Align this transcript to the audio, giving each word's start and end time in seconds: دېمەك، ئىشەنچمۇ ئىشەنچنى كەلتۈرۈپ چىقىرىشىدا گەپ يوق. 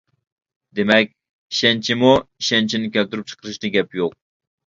دېمەك، 0.77 1.09
ئىشەنچمۇ 1.55 2.13
ئىشەنچنى 2.43 2.89
كەلتۈرۈپ 2.97 3.31
چىقىرىشىدا 3.33 3.71
گەپ 3.77 3.95
يوق. 4.01 4.17